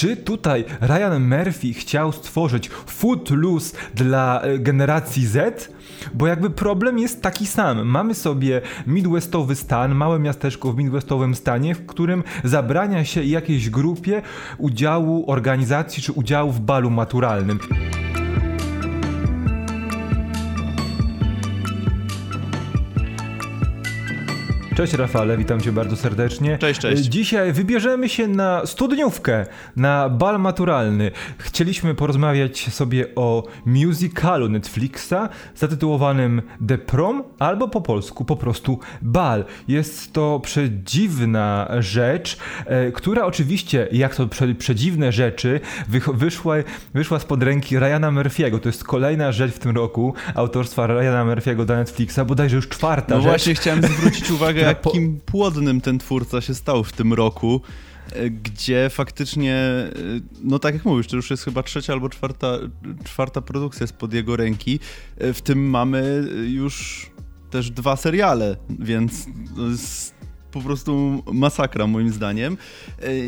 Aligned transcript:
czy 0.00 0.16
tutaj 0.16 0.64
Ryan 0.80 1.28
Murphy 1.28 1.74
chciał 1.74 2.12
stworzyć 2.12 2.68
Footloose 2.68 3.76
dla 3.94 4.40
e, 4.40 4.58
generacji 4.58 5.26
Z? 5.26 5.72
Bo 6.14 6.26
jakby 6.26 6.50
problem 6.50 6.98
jest 6.98 7.22
taki 7.22 7.46
sam. 7.46 7.86
Mamy 7.86 8.14
sobie 8.14 8.60
midwestowy 8.86 9.54
stan, 9.54 9.94
małe 9.94 10.18
miasteczko 10.18 10.72
w 10.72 10.76
midwestowym 10.76 11.34
stanie, 11.34 11.74
w 11.74 11.86
którym 11.86 12.24
zabrania 12.44 13.04
się 13.04 13.24
jakiejś 13.24 13.70
grupie 13.70 14.22
udziału 14.58 15.30
organizacji 15.30 16.02
czy 16.02 16.12
udziału 16.12 16.50
w 16.50 16.60
balu 16.60 16.90
maturalnym. 16.90 17.58
Cześć 24.80 24.92
Rafale, 24.92 25.36
witam 25.36 25.60
cię 25.60 25.72
bardzo 25.72 25.96
serdecznie. 25.96 26.58
Cześć, 26.58 26.80
cześć. 26.80 27.02
Dzisiaj 27.02 27.52
wybierzemy 27.52 28.08
się 28.08 28.28
na 28.28 28.66
studniówkę, 28.66 29.46
na 29.76 30.08
bal 30.08 30.40
maturalny. 30.40 31.10
Chcieliśmy 31.38 31.94
porozmawiać 31.94 32.74
sobie 32.74 33.06
o 33.16 33.46
musicalu 33.66 34.48
Netflixa 34.48 35.14
zatytułowanym 35.56 36.42
The 36.68 36.78
Prom 36.78 37.22
albo 37.38 37.68
po 37.68 37.80
polsku 37.80 38.24
po 38.24 38.36
prostu 38.36 38.78
bal. 39.02 39.44
Jest 39.68 40.12
to 40.12 40.40
przedziwna 40.44 41.68
rzecz, 41.78 42.36
e, 42.66 42.92
która 42.92 43.24
oczywiście, 43.24 43.88
jak 43.92 44.14
to 44.14 44.26
prze, 44.26 44.54
przedziwne 44.54 45.12
rzeczy, 45.12 45.60
wyszła, 46.14 46.54
wyszła 46.94 47.18
spod 47.18 47.42
ręki 47.42 47.78
Ryana 47.78 48.10
Murphy'ego. 48.12 48.60
To 48.60 48.68
jest 48.68 48.84
kolejna 48.84 49.32
rzecz 49.32 49.52
w 49.52 49.58
tym 49.58 49.76
roku 49.76 50.14
autorstwa 50.34 50.86
Ryana 50.86 51.34
Murphy'ego 51.34 51.64
dla 51.64 51.76
Netflixa, 51.76 52.20
bodajże 52.26 52.56
już 52.56 52.68
czwarta 52.68 53.14
no 53.14 53.20
rzecz. 53.20 53.30
właśnie 53.30 53.54
chciałem 53.54 53.82
zwrócić 53.82 54.30
uwagę, 54.30 54.69
jakim 54.70 55.20
płodnym 55.26 55.80
ten 55.80 55.98
twórca 55.98 56.40
się 56.40 56.54
stał 56.54 56.84
w 56.84 56.92
tym 56.92 57.12
roku, 57.12 57.60
e, 58.12 58.30
gdzie 58.30 58.90
faktycznie, 58.90 59.54
e, 59.54 59.90
no 60.42 60.58
tak 60.58 60.74
jak 60.74 60.84
mówisz, 60.84 61.06
to 61.06 61.16
już 61.16 61.30
jest 61.30 61.44
chyba 61.44 61.62
trzecia 61.62 61.92
albo 61.92 62.08
czwarta, 62.08 62.58
czwarta 63.04 63.40
produkcja 63.40 63.86
spod 63.86 64.12
jego 64.14 64.36
ręki. 64.36 64.80
E, 65.18 65.32
w 65.32 65.42
tym 65.42 65.70
mamy 65.70 66.28
już 66.46 67.06
też 67.50 67.70
dwa 67.70 67.96
seriale, 67.96 68.56
więc 68.78 69.26
po 70.52 70.60
prostu 70.60 71.22
masakra 71.32 71.86
moim 71.86 72.12
zdaniem. 72.12 72.56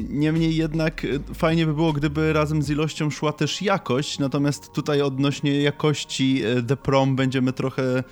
Niemniej 0.08 0.56
jednak 0.56 1.06
fajnie 1.34 1.66
by 1.66 1.74
było, 1.74 1.92
gdyby 1.92 2.32
razem 2.32 2.62
z 2.62 2.70
ilością 2.70 3.10
szła 3.10 3.32
też 3.32 3.62
jakość, 3.62 4.18
natomiast 4.18 4.72
tutaj 4.72 5.02
odnośnie 5.02 5.62
jakości 5.62 6.42
The 6.68 6.76
Prom 6.76 7.16
będziemy 7.16 7.52
trochę 7.52 8.04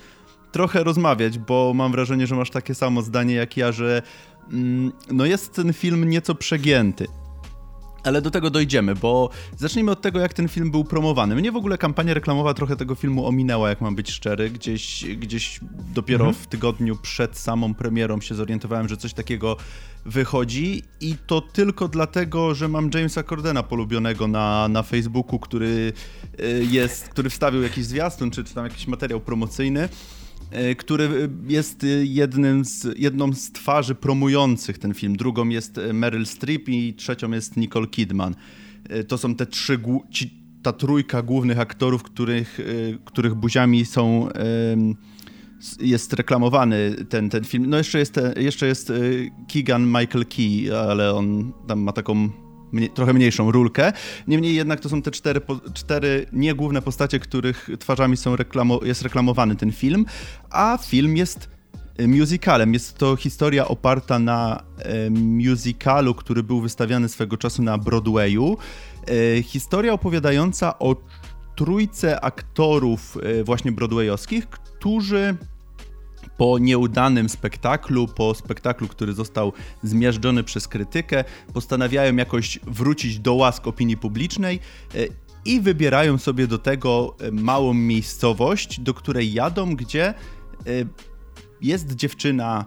trochę 0.51 0.83
rozmawiać, 0.83 1.39
bo 1.39 1.73
mam 1.75 1.91
wrażenie, 1.91 2.27
że 2.27 2.35
masz 2.35 2.49
takie 2.49 2.75
samo 2.75 3.01
zdanie 3.01 3.35
jak 3.35 3.57
ja, 3.57 3.71
że 3.71 4.01
mm, 4.51 4.91
no 5.11 5.25
jest 5.25 5.53
ten 5.53 5.73
film 5.73 6.09
nieco 6.09 6.35
przegięty. 6.35 7.07
Ale 8.03 8.21
do 8.21 8.31
tego 8.31 8.49
dojdziemy, 8.49 8.95
bo 8.95 9.29
zacznijmy 9.57 9.91
od 9.91 10.01
tego, 10.01 10.19
jak 10.19 10.33
ten 10.33 10.47
film 10.47 10.71
był 10.71 10.83
promowany. 10.83 11.35
Mnie 11.35 11.51
w 11.51 11.55
ogóle 11.55 11.77
kampania 11.77 12.13
reklamowa 12.13 12.53
trochę 12.53 12.75
tego 12.75 12.95
filmu 12.95 13.27
ominęła, 13.27 13.69
jak 13.69 13.81
mam 13.81 13.95
być 13.95 14.11
szczery. 14.11 14.49
Gdzieś, 14.49 15.05
gdzieś 15.05 15.59
dopiero 15.93 16.25
mhm. 16.25 16.43
w 16.43 16.47
tygodniu 16.47 16.95
przed 16.95 17.37
samą 17.37 17.73
premierą 17.73 18.21
się 18.21 18.35
zorientowałem, 18.35 18.89
że 18.89 18.97
coś 18.97 19.13
takiego 19.13 19.57
wychodzi 20.05 20.83
i 21.01 21.15
to 21.27 21.41
tylko 21.41 21.87
dlatego, 21.87 22.55
że 22.55 22.67
mam 22.67 22.89
Jamesa 22.93 23.23
Cordena 23.23 23.63
polubionego 23.63 24.27
na, 24.27 24.67
na 24.67 24.83
Facebooku, 24.83 25.39
który 25.39 25.93
y, 26.39 26.65
jest, 26.71 27.09
który 27.09 27.29
wstawił 27.29 27.61
jakiś 27.61 27.85
zwiastun, 27.85 28.31
czy, 28.31 28.43
czy 28.43 28.53
tam 28.53 28.63
jakiś 28.63 28.87
materiał 28.87 29.19
promocyjny 29.19 29.89
który 30.77 31.29
jest 31.47 31.85
jednym 32.03 32.65
z, 32.65 32.87
jedną 32.97 33.33
z 33.33 33.51
twarzy 33.51 33.95
promujących 33.95 34.77
ten 34.77 34.93
film. 34.93 35.15
Drugą 35.15 35.49
jest 35.49 35.79
Meryl 35.93 36.25
Streep 36.25 36.69
i 36.69 36.93
trzecią 36.93 37.31
jest 37.31 37.57
Nicole 37.57 37.87
Kidman. 37.87 38.35
E, 38.89 39.03
to 39.03 39.17
są 39.17 39.35
te 39.35 39.45
trzy, 39.45 39.79
ci, 40.09 40.33
ta 40.63 40.73
trójka 40.73 41.21
głównych 41.21 41.59
aktorów, 41.59 42.03
których, 42.03 42.59
e, 42.59 42.63
których 43.05 43.35
buziami 43.35 43.85
są 43.85 44.29
jest 45.79 46.13
reklamowany 46.13 46.95
ten, 47.09 47.29
ten 47.29 47.43
film. 47.43 47.65
No 47.69 47.77
jeszcze 47.77 47.99
jest, 47.99 48.19
jeszcze 48.35 48.67
jest 48.67 48.93
Keegan 49.53 49.85
Michael 49.85 50.25
Key, 50.25 50.77
ale 50.77 51.13
on 51.13 51.53
tam 51.67 51.79
ma 51.79 51.91
taką 51.91 52.29
mniej, 52.71 52.89
trochę 52.89 53.13
mniejszą 53.13 53.51
rulkę. 53.51 53.93
Niemniej 54.27 54.55
jednak 54.55 54.79
to 54.79 54.89
są 54.89 55.01
te 55.01 55.11
cztery, 55.11 55.41
cztery 55.73 56.25
niegłówne 56.33 56.81
postacie, 56.81 57.19
których 57.19 57.69
twarzami 57.79 58.17
są 58.17 58.35
reklamo, 58.35 58.79
jest 58.83 59.01
reklamowany 59.01 59.55
ten 59.55 59.71
film, 59.71 60.05
a 60.49 60.77
film 60.87 61.17
jest 61.17 61.49
e, 61.97 62.07
musicalem. 62.07 62.73
Jest 62.73 62.97
to 62.97 63.15
historia 63.15 63.67
oparta 63.67 64.19
na 64.19 64.63
e, 64.77 65.09
musicalu, 65.09 66.15
który 66.15 66.43
był 66.43 66.61
wystawiany 66.61 67.09
swego 67.09 67.37
czasu 67.37 67.63
na 67.63 67.77
Broadwayu. 67.77 68.57
E, 69.37 69.43
historia 69.43 69.93
opowiadająca 69.93 70.79
o 70.79 70.95
trójce 71.55 72.21
aktorów 72.21 73.17
e, 73.23 73.43
właśnie 73.43 73.71
broadwayowskich, 73.71 74.47
którzy 74.47 75.35
po 76.37 76.59
nieudanym 76.59 77.29
spektaklu, 77.29 78.07
po 78.07 78.33
spektaklu, 78.33 78.87
który 78.87 79.13
został 79.13 79.53
zmiażdżony 79.83 80.43
przez 80.43 80.67
krytykę, 80.67 81.23
postanawiają 81.53 82.15
jakoś 82.15 82.59
wrócić 82.67 83.19
do 83.19 83.33
łask 83.33 83.67
opinii 83.67 83.97
publicznej 83.97 84.59
e, 84.95 84.97
i 85.45 85.61
wybierają 85.61 86.17
sobie 86.17 86.47
do 86.47 86.57
tego 86.57 87.15
e, 87.19 87.31
małą 87.31 87.73
miejscowość, 87.73 88.79
do 88.79 88.93
której 88.93 89.33
jadą, 89.33 89.75
gdzie 89.75 90.07
e, 90.07 90.13
jest 91.61 91.95
dziewczyna 91.95 92.65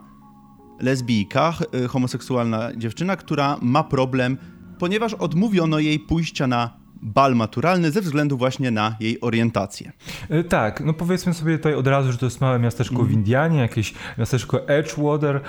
lesbijka, 0.81 1.55
homoseksualna 1.89 2.77
dziewczyna, 2.77 3.17
która 3.17 3.59
ma 3.63 3.85
problem, 3.85 4.39
ponieważ 4.79 5.15
odmówiono 5.15 5.79
jej 5.79 6.01
pójścia 6.01 6.47
na 6.47 6.84
bal 7.03 7.35
maturalny 7.35 7.91
ze 7.91 8.01
względu 8.01 8.37
właśnie 8.37 8.71
na 8.71 8.97
jej 9.01 9.21
orientację. 9.21 9.93
E, 10.29 10.45
tak, 10.45 10.81
no 10.81 10.93
powiedzmy 10.93 11.35
sobie 11.35 11.57
tutaj 11.59 11.75
od 11.75 11.87
razu, 11.87 12.13
że 12.13 12.19
to 12.19 12.27
jest 12.27 12.41
małe 12.41 12.59
miasteczko 12.59 12.95
mm. 12.95 13.07
w 13.07 13.13
Indianie, 13.13 13.59
jakieś 13.59 13.95
miasteczko 14.19 14.69
Edgewater 14.69 15.41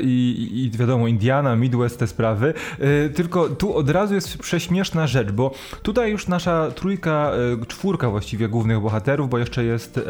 i, 0.00 0.48
i 0.52 0.78
wiadomo 0.78 1.08
Indiana, 1.08 1.56
Midwest, 1.56 1.98
te 1.98 2.06
sprawy. 2.06 2.54
E, 2.78 3.08
tylko 3.08 3.48
tu 3.48 3.76
od 3.76 3.90
razu 3.90 4.14
jest 4.14 4.38
prześmieszna 4.38 5.06
rzecz, 5.06 5.32
bo 5.32 5.54
tutaj 5.82 6.10
już 6.10 6.28
nasza 6.28 6.70
trójka, 6.70 7.32
e, 7.62 7.66
czwórka 7.66 8.10
właściwie 8.10 8.48
głównych 8.48 8.80
bohaterów, 8.80 9.30
bo 9.30 9.38
jeszcze 9.38 9.64
jest 9.64 10.00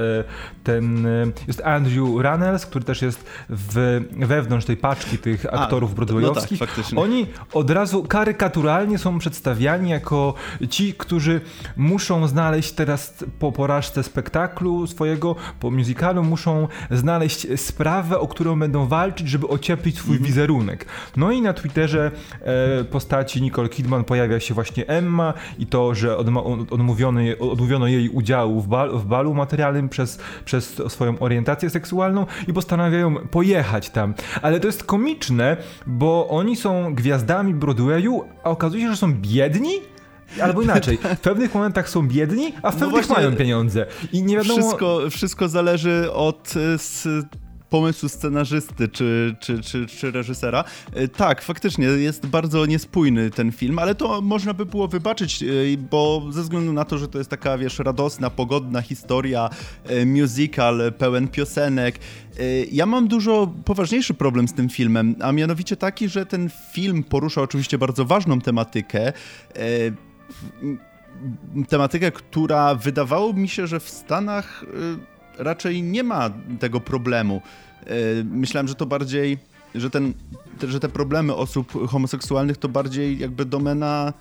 ten, 0.64 1.06
jest 1.46 1.60
Andrew 1.60 1.96
Runnels, 1.96 2.66
który 2.66 2.84
też 2.84 3.02
jest 3.02 3.24
w, 3.48 4.00
wewnątrz 4.10 4.66
tej 4.66 4.76
paczki 4.76 5.18
tych 5.18 5.54
aktorów 5.54 5.92
A, 5.92 5.94
broadwayowskich. 5.94 6.60
No 6.60 6.66
tak, 6.66 6.84
Oni 6.96 7.26
od 7.52 7.70
razu 7.70 8.02
karykaturalnie 8.02 8.98
są 8.98 9.18
przedstawiani 9.18 9.90
jako 9.90 10.34
ci, 10.70 10.93
którzy 10.96 11.40
muszą 11.76 12.26
znaleźć 12.26 12.72
teraz 12.72 13.24
po 13.38 13.52
porażce 13.52 14.02
spektaklu 14.02 14.86
swojego, 14.86 15.36
po 15.60 15.70
musicalu, 15.70 16.24
muszą 16.24 16.68
znaleźć 16.90 17.46
sprawę, 17.56 18.18
o 18.18 18.28
którą 18.28 18.58
będą 18.58 18.86
walczyć, 18.86 19.28
żeby 19.28 19.48
ocieplić 19.48 19.98
swój 19.98 20.16
mhm. 20.16 20.26
wizerunek. 20.26 20.86
No 21.16 21.30
i 21.30 21.42
na 21.42 21.52
Twitterze 21.52 22.10
e, 22.40 22.84
postaci 22.84 23.42
Nicole 23.42 23.68
Kidman 23.68 24.04
pojawia 24.04 24.40
się 24.40 24.54
właśnie 24.54 24.86
Emma 24.86 25.34
i 25.58 25.66
to, 25.66 25.94
że 25.94 26.16
odmówiono, 26.70 27.20
jej, 27.20 27.38
odmówiono 27.38 27.86
jej 27.86 28.08
udziału 28.08 28.60
w, 28.60 28.68
bal, 28.68 28.98
w 28.98 29.06
balu 29.06 29.34
materialnym 29.34 29.88
przez, 29.88 30.18
przez 30.44 30.82
swoją 30.88 31.18
orientację 31.18 31.70
seksualną 31.70 32.26
i 32.48 32.52
postanawiają 32.52 33.14
pojechać 33.16 33.90
tam. 33.90 34.14
Ale 34.42 34.60
to 34.60 34.66
jest 34.66 34.84
komiczne, 34.84 35.56
bo 35.86 36.28
oni 36.28 36.56
są 36.56 36.94
gwiazdami 36.94 37.54
Broadwayu, 37.54 38.24
a 38.44 38.50
okazuje 38.50 38.82
się, 38.82 38.90
że 38.90 38.96
są 38.96 39.14
biedni 39.14 39.93
Albo 40.42 40.62
inaczej, 40.62 40.98
w 41.16 41.20
pewnych 41.20 41.54
momentach 41.54 41.88
są 41.88 42.08
biedni, 42.08 42.52
a 42.62 42.70
w 42.70 42.80
no 42.80 42.86
pewnych 42.86 43.08
mają 43.08 43.36
pieniądze. 43.36 43.86
I 44.12 44.22
nie 44.22 44.36
wiadomo... 44.36 44.60
Wszystko, 44.62 45.00
wszystko 45.10 45.48
zależy 45.48 46.12
od 46.12 46.54
y, 46.56 46.78
pomysłu 47.70 48.08
scenarzysty 48.08 48.88
czy, 48.88 49.36
czy, 49.40 49.60
czy, 49.60 49.86
czy 49.86 50.10
reżysera. 50.10 50.64
Y, 50.96 51.08
tak, 51.08 51.42
faktycznie 51.42 51.86
jest 51.86 52.26
bardzo 52.26 52.66
niespójny 52.66 53.30
ten 53.30 53.52
film, 53.52 53.78
ale 53.78 53.94
to 53.94 54.20
można 54.20 54.54
by 54.54 54.66
było 54.66 54.88
wybaczyć, 54.88 55.42
y, 55.42 55.78
bo 55.90 56.22
ze 56.30 56.42
względu 56.42 56.72
na 56.72 56.84
to, 56.84 56.98
że 56.98 57.08
to 57.08 57.18
jest 57.18 57.30
taka, 57.30 57.58
wiesz, 57.58 57.78
radosna, 57.78 58.30
pogodna 58.30 58.82
historia, 58.82 59.50
musical, 60.06 60.92
pełen 60.98 61.28
piosenek. 61.28 61.98
Ja 62.72 62.86
mam 62.86 63.08
dużo 63.08 63.52
poważniejszy 63.64 64.14
problem 64.14 64.48
z 64.48 64.52
tym 64.52 64.68
filmem, 64.68 65.14
a 65.20 65.32
mianowicie 65.32 65.76
taki, 65.76 66.08
że 66.08 66.26
ten 66.26 66.50
film 66.72 67.04
porusza 67.04 67.42
oczywiście 67.42 67.78
bardzo 67.78 68.04
ważną 68.04 68.40
tematykę 68.40 69.12
tematykę, 71.68 72.12
która 72.12 72.74
wydawało 72.74 73.32
mi 73.32 73.48
się, 73.48 73.66
że 73.66 73.80
w 73.80 73.88
Stanach 73.90 74.62
y, 74.62 75.44
raczej 75.44 75.82
nie 75.82 76.02
ma 76.02 76.30
tego 76.60 76.80
problemu. 76.80 77.42
Y, 77.86 78.24
myślałem, 78.24 78.68
że 78.68 78.74
to 78.74 78.86
bardziej, 78.86 79.38
że, 79.74 79.90
ten, 79.90 80.14
że 80.68 80.80
te 80.80 80.88
problemy 80.88 81.34
osób 81.34 81.88
homoseksualnych 81.88 82.56
to 82.56 82.68
bardziej 82.68 83.18
jakby 83.18 83.44
domena, 83.44 84.12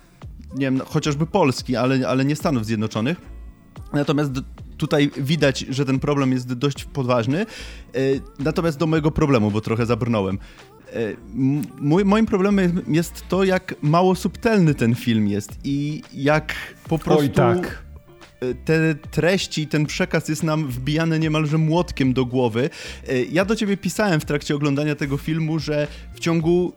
nie 0.54 0.66
wiem, 0.66 0.80
chociażby 0.80 1.26
Polski, 1.26 1.76
ale, 1.76 2.08
ale 2.08 2.24
nie 2.24 2.36
Stanów 2.36 2.66
Zjednoczonych. 2.66 3.20
Natomiast 3.92 4.32
tutaj 4.76 5.10
widać, 5.16 5.60
że 5.60 5.84
ten 5.84 5.98
problem 6.00 6.32
jest 6.32 6.52
dość 6.52 6.84
poważny. 6.84 7.46
Y, 7.96 8.20
natomiast 8.38 8.78
do 8.78 8.86
mojego 8.86 9.10
problemu, 9.10 9.50
bo 9.50 9.60
trochę 9.60 9.86
zabrnąłem. 9.86 10.38
Mój, 11.80 12.04
moim 12.04 12.26
problemem 12.26 12.82
jest 12.88 13.28
to, 13.28 13.44
jak 13.44 13.74
mało 13.82 14.14
subtelny 14.14 14.74
ten 14.74 14.94
film 14.94 15.28
jest 15.28 15.50
i 15.64 16.02
jak 16.14 16.54
po 16.88 16.98
prostu... 16.98 17.22
Oj, 17.22 17.30
tak 17.30 17.84
te 18.64 18.94
treści, 18.94 19.66
ten 19.66 19.86
przekaz 19.86 20.28
jest 20.28 20.42
nam 20.42 20.68
wbijany 20.68 21.18
niemalże 21.18 21.58
młotkiem 21.58 22.12
do 22.12 22.24
głowy. 22.24 22.70
Ja 23.32 23.44
do 23.44 23.56
ciebie 23.56 23.76
pisałem 23.76 24.20
w 24.20 24.24
trakcie 24.24 24.54
oglądania 24.54 24.94
tego 24.94 25.16
filmu, 25.16 25.58
że 25.58 25.86
w 26.14 26.20
ciągu 26.20 26.72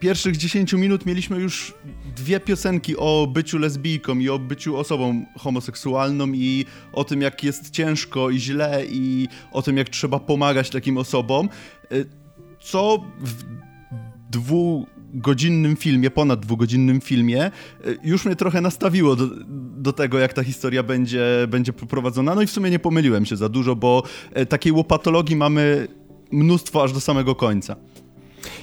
pierwszych 0.00 0.36
10 0.36 0.72
minut 0.72 1.06
mieliśmy 1.06 1.38
już 1.38 1.74
dwie 2.16 2.40
piosenki 2.40 2.96
o 2.96 3.26
byciu 3.32 3.58
lesbijką 3.58 4.18
i 4.18 4.28
o 4.28 4.38
byciu 4.38 4.76
osobą 4.76 5.24
homoseksualną 5.38 6.26
i 6.32 6.64
o 6.92 7.04
tym, 7.04 7.20
jak 7.20 7.44
jest 7.44 7.70
ciężko 7.70 8.30
i 8.30 8.38
źle 8.38 8.82
i 8.86 9.28
o 9.52 9.62
tym, 9.62 9.76
jak 9.76 9.88
trzeba 9.88 10.18
pomagać 10.18 10.70
takim 10.70 10.98
osobom, 10.98 11.48
y, 11.92 12.21
co 12.62 13.04
w 13.20 13.44
dwugodzinnym 14.30 15.76
filmie, 15.76 16.10
ponad 16.10 16.40
dwugodzinnym 16.40 17.00
filmie, 17.00 17.50
y, 17.86 17.98
już 18.04 18.24
mnie 18.24 18.36
trochę 18.36 18.60
nastawiło 18.60 19.16
do, 19.16 19.26
do 19.76 19.92
tego, 19.92 20.18
jak 20.18 20.32
ta 20.32 20.44
historia 20.44 20.82
będzie, 20.82 21.24
będzie 21.48 21.72
poprowadzona. 21.72 22.34
No 22.34 22.42
i 22.42 22.46
w 22.46 22.50
sumie 22.50 22.70
nie 22.70 22.78
pomyliłem 22.78 23.26
się 23.26 23.36
za 23.36 23.48
dużo, 23.48 23.76
bo 23.76 24.02
y, 24.38 24.46
takiej 24.46 24.72
łopatologii 24.72 25.36
mamy 25.36 25.88
mnóstwo 26.32 26.82
aż 26.82 26.92
do 26.92 27.00
samego 27.00 27.34
końca. 27.34 27.76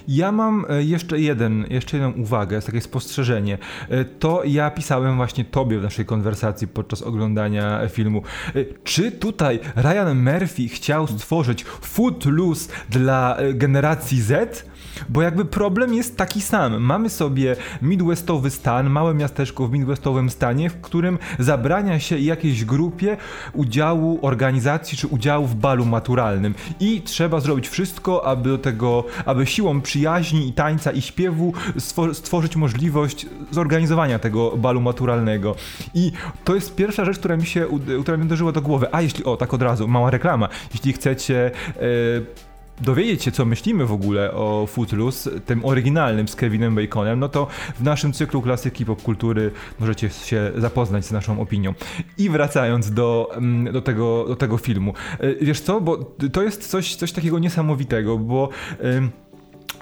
Ja 0.08 0.32
mam 0.32 0.66
e, 0.70 0.84
jeszcze 0.84 1.20
jeden, 1.20 1.66
jeszcze 1.70 1.98
jedną 1.98 2.12
uwagę, 2.12 2.62
takie 2.62 2.82
spostrzeżenie. 2.82 3.58
E, 3.90 4.06
to 4.06 4.44
ja 4.46 4.72
pisałem 4.72 5.16
właśnie 5.16 5.46
tobie 5.46 5.80
w 5.80 5.84
naszej 5.84 6.06
konwersacji 6.06 6.68
podczas 6.68 7.02
oglądania 7.02 7.88
filmu. 7.90 8.22
E, 8.56 8.66
czy 8.84 9.12
tutaj 9.12 9.60
Ryan 9.76 10.24
Murphy 10.24 10.68
chciał 10.68 11.08
stworzyć 11.08 11.64
Footloose 11.64 12.72
dla 12.90 13.38
generacji 13.54 14.22
Z? 14.22 14.66
Bo 15.10 15.22
jakby 15.22 15.46
problem 15.46 15.94
jest 15.94 16.18
taki 16.18 16.42
sam. 16.42 16.82
Mamy 16.82 17.10
sobie 17.10 17.56
midwestowy 17.82 18.50
stan, 18.50 18.90
małe 18.90 19.14
miasteczko 19.14 19.68
w 19.68 19.72
midwestowym 19.72 20.30
stanie, 20.30 20.70
w 20.70 20.82
którym 20.82 21.20
zabrania 21.40 22.00
się 22.00 22.18
jakiejś 22.18 22.66
grupie 22.66 23.18
udziału 23.54 24.20
organizacji 24.22 24.98
czy 24.98 25.08
udziału 25.08 25.46
w 25.46 25.56
balu 25.56 25.86
maturalnym. 25.86 26.56
I 26.80 27.02
trzeba 27.02 27.40
zrobić 27.40 27.70
wszystko, 27.70 28.26
aby 28.26 28.50
do 28.50 28.58
tego, 28.58 29.04
aby 29.26 29.46
siłą 29.46 29.82
przyjaźni 29.82 30.48
i 30.48 30.54
tańca 30.54 30.92
i 30.92 31.02
śpiewu 31.02 31.54
stworzyć 32.14 32.56
możliwość 32.56 33.26
zorganizowania 33.52 34.20
tego 34.20 34.58
balu 34.58 34.82
maturalnego. 34.82 35.56
I 35.94 36.12
to 36.44 36.56
jest 36.56 36.76
pierwsza 36.76 37.06
rzecz, 37.06 37.20
która 37.20 37.38
mi 37.38 37.46
się, 37.46 37.66
która 38.02 38.18
mi 38.18 38.24
uderzyła 38.24 38.52
do 38.52 38.62
głowy. 38.62 38.88
A 38.92 39.02
jeśli, 39.02 39.24
o 39.24 39.38
tak 39.38 39.54
od 39.54 39.62
razu, 39.62 39.88
mała 39.88 40.10
reklama. 40.12 40.50
Jeśli 40.74 40.94
chcecie... 40.94 41.52
Yy, 41.82 42.49
dowiedzieć 42.82 43.24
się, 43.24 43.32
co 43.32 43.46
myślimy 43.46 43.86
w 43.86 43.92
ogóle 43.92 44.32
o 44.32 44.68
Footloose, 44.68 45.40
tym 45.42 45.66
oryginalnym 45.66 46.28
z 46.28 46.36
Kevinem 46.36 46.76
Baconem, 46.76 47.20
no 47.20 47.30
to 47.30 47.48
w 47.80 47.84
naszym 47.84 48.14
cyklu 48.14 48.42
klasyki 48.42 48.86
popkultury 48.86 49.52
możecie 49.80 50.10
się 50.10 50.52
zapoznać 50.58 51.06
z 51.06 51.12
naszą 51.12 51.42
opinią. 51.42 51.74
I 52.18 52.30
wracając 52.30 52.92
do, 52.92 53.30
mm, 53.36 53.74
do, 53.74 53.82
tego, 53.82 54.26
do 54.28 54.36
tego 54.36 54.58
filmu. 54.58 54.94
E, 55.20 55.36
wiesz 55.36 55.62
co, 55.62 55.82
bo 55.82 55.98
to 56.34 56.44
jest 56.44 56.68
coś, 56.70 56.96
coś 56.96 57.12
takiego 57.12 57.40
niesamowitego, 57.40 58.18
bo 58.18 58.50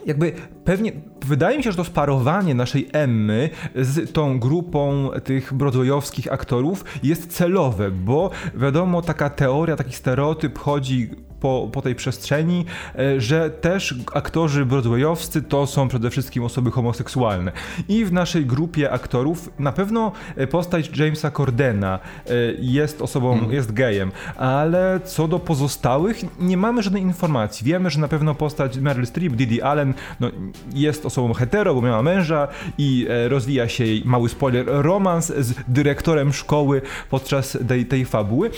jakby 0.05 0.33
pewnie 0.63 0.91
wydaje 1.25 1.57
mi 1.57 1.63
się, 1.63 1.71
że 1.71 1.77
to 1.77 1.83
sparowanie 1.83 2.55
naszej 2.55 2.89
Emmy 2.93 3.49
z 3.75 4.13
tą 4.13 4.39
grupą 4.39 5.09
tych 5.23 5.53
broadwayowskich 5.53 6.33
aktorów 6.33 6.85
jest 7.03 7.33
celowe, 7.33 7.91
bo 7.91 8.29
wiadomo, 8.55 9.01
taka 9.01 9.29
teoria, 9.29 9.75
taki 9.75 9.93
stereotyp 9.93 10.59
chodzi 10.59 11.09
po, 11.39 11.69
po 11.71 11.81
tej 11.81 11.95
przestrzeni, 11.95 12.65
e, 12.95 13.21
że 13.21 13.49
też 13.49 13.95
aktorzy 14.13 14.65
broadwayowscy 14.65 15.41
to 15.41 15.67
są 15.67 15.87
przede 15.87 16.09
wszystkim 16.09 16.43
osoby 16.43 16.71
homoseksualne. 16.71 17.51
I 17.87 18.05
w 18.05 18.13
naszej 18.13 18.45
grupie 18.45 18.91
aktorów 18.91 19.49
na 19.59 19.71
pewno 19.71 20.11
e, 20.35 20.47
postać 20.47 20.97
Jamesa 20.97 21.31
Cordena 21.31 21.99
e, 22.25 22.31
jest 22.59 23.01
osobą, 23.01 23.33
mm. 23.33 23.51
jest 23.51 23.73
gejem, 23.73 24.11
ale 24.37 24.99
co 25.05 25.27
do 25.27 25.39
pozostałych 25.39 26.39
nie 26.39 26.57
mamy 26.57 26.83
żadnej 26.83 27.01
informacji. 27.01 27.65
Wiemy, 27.65 27.89
że 27.89 27.99
na 27.99 28.07
pewno 28.07 28.35
postać 28.35 28.77
Meryl 28.77 29.05
Streep, 29.05 29.33
Didi 29.33 29.61
Allen 29.61 29.93
no, 30.19 30.31
jest 30.73 31.05
osobą 31.05 31.33
hetero, 31.33 31.75
bo 31.75 31.81
miała 31.81 32.01
męża 32.01 32.47
i 32.77 33.07
rozwija 33.27 33.69
się 33.69 33.85
jej, 33.85 34.01
mały 34.05 34.29
spoiler, 34.29 34.65
romans 34.67 35.33
z 35.37 35.53
dyrektorem 35.67 36.33
szkoły 36.33 36.81
podczas 37.09 37.57
tej, 37.67 37.85
tej 37.85 38.05
fabuły, 38.05 38.49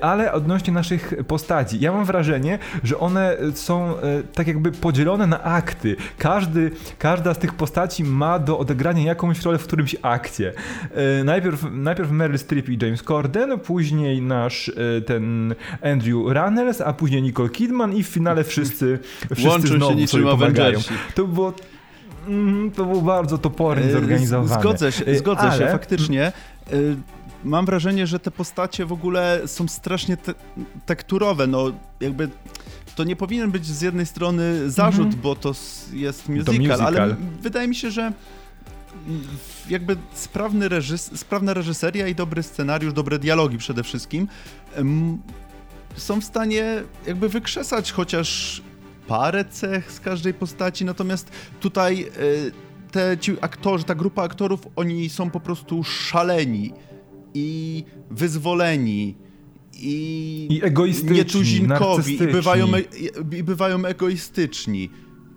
ale 0.00 0.32
odnośnie 0.32 0.72
naszych 0.72 1.14
postaci, 1.26 1.80
ja 1.80 1.92
mam 1.92 2.04
wrażenie, 2.04 2.21
wrażenie, 2.22 2.58
że 2.84 2.98
one 2.98 3.36
są 3.54 3.98
e, 3.98 4.22
tak 4.34 4.46
jakby 4.46 4.72
podzielone 4.72 5.26
na 5.26 5.42
akty. 5.42 5.96
Każdy, 6.18 6.70
każda 6.98 7.34
z 7.34 7.38
tych 7.38 7.54
postaci 7.54 8.04
ma 8.04 8.38
do 8.38 8.58
odegrania 8.58 9.02
jakąś 9.02 9.42
rolę 9.42 9.58
w 9.58 9.64
którymś 9.64 9.96
akcie. 10.02 10.52
E, 10.94 11.24
najpierw, 11.24 11.66
najpierw 11.70 12.10
Meryl 12.10 12.38
Streep 12.38 12.68
i 12.68 12.78
James 12.82 13.02
Corden, 13.02 13.60
później 13.60 14.22
nasz 14.22 14.68
e, 14.68 15.00
ten 15.00 15.54
Andrew 15.82 16.16
Runnels, 16.26 16.80
a 16.80 16.92
później 16.92 17.22
Nicole 17.22 17.48
Kidman 17.48 17.92
i 17.92 18.02
w 18.02 18.06
finale 18.06 18.44
wszyscy, 18.44 18.98
wszyscy 19.34 19.48
Łączą 19.48 19.76
znowu 19.76 19.92
się 19.92 19.96
niczym 19.96 20.22
pomagają. 20.22 20.78
To 21.14 21.26
było 21.26 21.54
mm, 22.28 22.70
to 22.70 22.84
było 22.84 23.02
bardzo 23.02 23.38
topornie 23.38 23.92
zorganizowane. 23.92 24.60
Zgodzę 24.60 24.92
się, 24.92 25.14
zgodzę 25.14 25.40
Ale... 25.40 25.58
się 25.58 25.72
faktycznie 25.72 26.32
mam 27.44 27.66
wrażenie, 27.66 28.06
że 28.06 28.18
te 28.18 28.30
postacie 28.30 28.86
w 28.86 28.92
ogóle 28.92 29.40
są 29.46 29.68
strasznie 29.68 30.16
te 30.16 30.34
tekturowe, 30.86 31.46
no 31.46 31.72
jakby 32.00 32.28
to 32.94 33.04
nie 33.04 33.16
powinien 33.16 33.50
być 33.50 33.66
z 33.66 33.80
jednej 33.80 34.06
strony 34.06 34.70
zarzut, 34.70 35.06
mm 35.06 35.18
-hmm. 35.18 35.22
bo 35.22 35.36
to 35.36 35.54
jest 35.92 36.28
musical, 36.28 36.44
to 36.44 36.52
musical, 36.52 36.80
ale 36.80 37.16
wydaje 37.40 37.68
mi 37.68 37.74
się, 37.74 37.90
że 37.90 38.12
jakby 39.68 39.96
sprawny 40.14 40.68
reżys 40.68 41.10
sprawna 41.14 41.54
reżyseria 41.54 42.08
i 42.08 42.14
dobry 42.14 42.42
scenariusz, 42.42 42.92
dobre 42.92 43.18
dialogi 43.18 43.58
przede 43.58 43.82
wszystkim 43.82 44.28
są 45.96 46.20
w 46.20 46.24
stanie 46.24 46.82
jakby 47.06 47.28
wykrzesać 47.28 47.92
chociaż 47.92 48.62
parę 49.06 49.44
cech 49.44 49.92
z 49.92 50.00
każdej 50.00 50.34
postaci, 50.34 50.84
natomiast 50.84 51.30
tutaj 51.60 52.02
e, 52.02 52.10
te 52.92 53.18
ci 53.18 53.36
aktorzy, 53.40 53.84
ta 53.84 53.94
grupa 53.94 54.22
aktorów, 54.22 54.60
oni 54.76 55.08
są 55.08 55.30
po 55.30 55.40
prostu 55.40 55.84
szaleni 55.84 56.72
wyzwoleni 58.10 59.14
i, 59.74 60.46
I 60.50 60.64
egoistyczni, 60.64 61.16
nietuzinkowi 61.16 62.14
i 62.14 62.18
bywają, 62.18 62.66
e, 62.74 62.80
i 63.38 63.42
bywają 63.42 63.84
egoistyczni. 63.84 64.90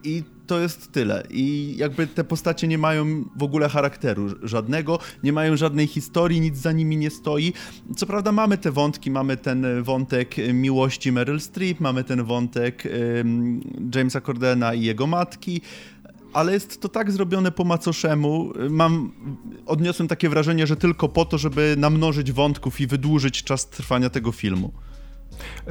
I 0.03 0.23
to 0.47 0.59
jest 0.59 0.91
tyle. 0.91 1.23
I 1.29 1.75
jakby 1.77 2.07
te 2.07 2.23
postacie 2.23 2.67
nie 2.67 2.77
mają 2.77 3.25
w 3.35 3.43
ogóle 3.43 3.69
charakteru 3.69 4.27
żadnego, 4.43 4.99
nie 5.23 5.33
mają 5.33 5.57
żadnej 5.57 5.87
historii, 5.87 6.41
nic 6.41 6.57
za 6.57 6.71
nimi 6.71 6.97
nie 6.97 7.09
stoi. 7.09 7.53
Co 7.95 8.05
prawda 8.05 8.31
mamy 8.31 8.57
te 8.57 8.71
wątki, 8.71 9.11
mamy 9.11 9.37
ten 9.37 9.83
wątek 9.83 10.35
miłości 10.53 11.11
Meryl 11.11 11.39
Streep, 11.39 11.79
mamy 11.79 12.03
ten 12.03 12.23
wątek 12.23 12.83
um, 13.17 13.61
Jamesa 13.95 14.21
Cordena 14.21 14.73
i 14.73 14.81
jego 14.81 15.07
matki, 15.07 15.61
ale 16.35 16.53
jest 16.53 16.81
to 16.81 16.89
tak 16.89 17.11
zrobione 17.11 17.51
po 17.51 17.63
macoszemu. 17.63 18.53
Mam, 18.69 19.11
odniosłem 19.65 20.07
takie 20.07 20.29
wrażenie, 20.29 20.67
że 20.67 20.75
tylko 20.75 21.09
po 21.09 21.25
to, 21.25 21.37
żeby 21.37 21.75
namnożyć 21.77 22.31
wątków 22.31 22.81
i 22.81 22.87
wydłużyć 22.87 23.43
czas 23.43 23.69
trwania 23.69 24.09
tego 24.09 24.31
filmu. 24.31 24.71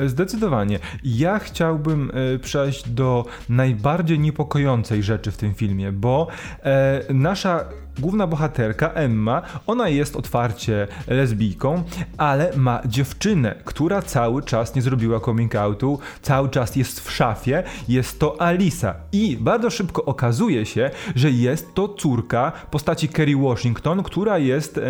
Zdecydowanie. 0.07 0.79
Ja 1.05 1.39
chciałbym 1.39 2.11
e, 2.35 2.39
przejść 2.39 2.89
do 2.89 3.25
najbardziej 3.49 4.19
niepokojącej 4.19 5.03
rzeczy 5.03 5.31
w 5.31 5.37
tym 5.37 5.55
filmie, 5.55 5.93
bo 5.93 6.27
e, 6.63 7.01
nasza 7.15 7.65
główna 7.99 8.27
bohaterka, 8.27 8.91
Emma, 8.93 9.43
ona 9.67 9.89
jest 9.89 10.17
otwarcie 10.17 10.89
lesbijką, 11.07 11.83
ale 12.17 12.57
ma 12.57 12.81
dziewczynę, 12.87 13.55
która 13.65 14.03
cały 14.03 14.43
czas 14.43 14.75
nie 14.75 14.83
zrobiła 14.83 15.21
coming 15.21 15.55
outu, 15.55 15.99
cały 16.23 16.49
czas 16.49 16.77
jest 16.77 17.01
w 17.01 17.11
szafie, 17.11 17.63
jest 17.89 18.21
to 18.21 18.43
Alisa. 18.43 18.95
I 19.13 19.37
bardzo 19.37 19.71
szybko 19.71 20.05
okazuje 20.05 20.67
się, 20.67 20.91
że 21.15 21.31
jest 21.31 21.75
to 21.75 21.89
córka 21.89 22.53
postaci 22.71 23.09
Kerry 23.09 23.37
Washington, 23.37 24.03
która 24.03 24.39
jest 24.39 24.81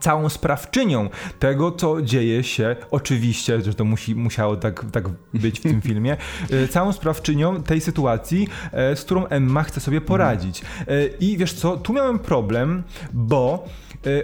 całą 0.00 0.28
sprawczynią 0.28 1.08
tego, 1.38 1.72
co 1.72 2.02
dzieje 2.02 2.44
się, 2.44 2.76
oczywiście, 2.90 3.60
że 3.60 3.74
to 3.74 3.84
musi, 3.84 4.14
musiało 4.14 4.56
tak, 4.56 4.84
tak 4.92 5.04
być 5.34 5.60
w 5.60 5.62
tym 5.62 5.80
filmie, 5.88 6.16
e, 6.50 6.68
całą 6.68 6.92
sprawczynią 6.92 7.62
tej 7.62 7.80
sytuacji, 7.80 8.48
e, 8.72 8.96
z 8.96 9.04
którą 9.04 9.26
Emma 9.26 9.62
chce 9.62 9.80
sobie 9.80 10.00
poradzić. 10.00 10.62
E, 10.88 11.06
I 11.06 11.36
wiesz 11.36 11.52
co, 11.52 11.76
tu 11.76 11.92
miałem 11.92 12.18
problem, 12.18 12.82
bo 13.12 13.68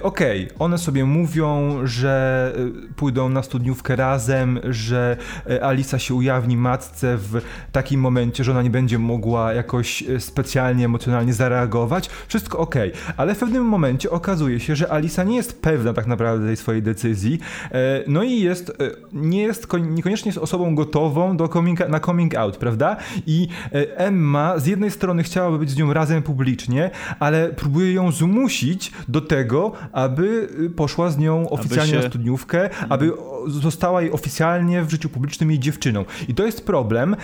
okej, 0.02 0.44
okay, 0.44 0.58
one 0.58 0.78
sobie 0.78 1.04
mówią, 1.04 1.78
że 1.84 2.52
pójdą 2.96 3.28
na 3.28 3.42
studniówkę 3.42 3.96
razem, 3.96 4.60
że 4.70 5.16
Alisa 5.62 5.98
się 5.98 6.14
ujawni 6.14 6.56
matce 6.56 7.16
w 7.16 7.40
takim 7.72 8.00
momencie, 8.00 8.44
że 8.44 8.50
ona 8.52 8.62
nie 8.62 8.70
będzie 8.70 8.98
mogła 8.98 9.52
jakoś 9.52 10.04
specjalnie 10.18 10.84
emocjonalnie 10.84 11.34
zareagować. 11.34 12.10
Wszystko 12.28 12.58
okej, 12.58 12.92
okay. 12.92 13.14
ale 13.16 13.34
w 13.34 13.38
pewnym 13.38 13.64
momencie 13.64 14.10
okazuje 14.10 14.60
się, 14.60 14.76
że 14.76 14.92
Alisa 14.92 15.24
nie 15.24 15.36
jest 15.36 15.57
jest 15.58 15.62
pewna 15.62 15.92
tak 15.92 16.06
naprawdę 16.06 16.46
tej 16.46 16.56
swojej 16.56 16.82
decyzji. 16.82 17.38
E, 17.70 18.04
no 18.06 18.22
i 18.22 18.40
jest, 18.40 18.72
nie 19.12 19.42
jest, 19.42 19.66
niekoniecznie 19.90 20.28
jest 20.28 20.38
osobą 20.38 20.74
gotową 20.74 21.36
do 21.36 21.48
coming, 21.48 21.88
na 21.88 22.00
coming 22.00 22.34
out, 22.34 22.56
prawda? 22.56 22.96
I 23.26 23.48
Emma 23.96 24.58
z 24.58 24.66
jednej 24.66 24.90
strony 24.90 25.22
chciałaby 25.22 25.58
być 25.58 25.70
z 25.70 25.76
nią 25.76 25.92
razem 25.92 26.22
publicznie, 26.22 26.90
ale 27.20 27.48
próbuje 27.48 27.92
ją 27.92 28.12
zmusić 28.12 28.92
do 29.08 29.20
tego, 29.20 29.72
aby 29.92 30.48
poszła 30.76 31.10
z 31.10 31.18
nią 31.18 31.50
oficjalnie 31.50 31.92
się... 31.92 31.98
na 31.98 32.08
studniówkę, 32.08 32.70
aby 32.88 33.12
została 33.46 34.02
jej 34.02 34.12
oficjalnie 34.12 34.82
w 34.82 34.90
życiu 34.90 35.08
publicznym 35.08 35.50
jej 35.50 35.58
dziewczyną. 35.58 36.04
I 36.28 36.34
to 36.34 36.46
jest 36.46 36.66
problem, 36.66 37.16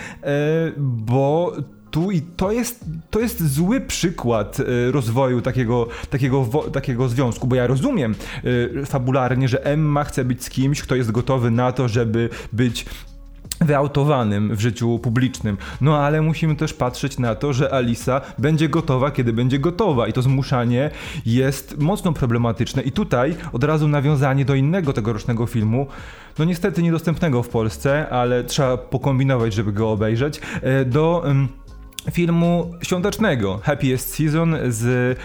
bo 0.76 1.53
i 2.10 2.22
to 2.36 2.52
jest, 2.52 2.84
to 3.10 3.20
jest 3.20 3.46
zły 3.52 3.80
przykład 3.80 4.60
e, 4.60 4.92
rozwoju 4.92 5.40
takiego, 5.40 5.88
takiego, 6.10 6.46
takiego 6.72 7.08
związku, 7.08 7.46
bo 7.46 7.56
ja 7.56 7.66
rozumiem 7.66 8.14
e, 8.82 8.86
fabularnie, 8.86 9.48
że 9.48 9.64
Emma 9.64 10.04
chce 10.04 10.24
być 10.24 10.44
z 10.44 10.50
kimś, 10.50 10.82
kto 10.82 10.94
jest 10.94 11.10
gotowy 11.10 11.50
na 11.50 11.72
to, 11.72 11.88
żeby 11.88 12.28
być 12.52 12.86
wyautowanym 13.60 14.56
w 14.56 14.60
życiu 14.60 14.98
publicznym. 14.98 15.56
No 15.80 15.98
ale 15.98 16.22
musimy 16.22 16.56
też 16.56 16.74
patrzeć 16.74 17.18
na 17.18 17.34
to, 17.34 17.52
że 17.52 17.74
Alisa 17.74 18.20
będzie 18.38 18.68
gotowa, 18.68 19.10
kiedy 19.10 19.32
będzie 19.32 19.58
gotowa 19.58 20.08
i 20.08 20.12
to 20.12 20.22
zmuszanie 20.22 20.90
jest 21.26 21.78
mocno 21.78 22.12
problematyczne. 22.12 22.82
I 22.82 22.92
tutaj 22.92 23.36
od 23.52 23.64
razu 23.64 23.88
nawiązanie 23.88 24.44
do 24.44 24.54
innego 24.54 24.92
tegorocznego 24.92 25.46
filmu, 25.46 25.86
no 26.38 26.44
niestety 26.44 26.82
niedostępnego 26.82 27.42
w 27.42 27.48
Polsce, 27.48 28.08
ale 28.08 28.44
trzeba 28.44 28.76
pokombinować, 28.76 29.54
żeby 29.54 29.72
go 29.72 29.90
obejrzeć, 29.90 30.40
e, 30.62 30.84
do 30.84 31.24
filmu 32.12 32.75
świątecznego 32.82 33.61
Happiest 33.62 34.14
Season 34.14 34.56
z 34.68 35.18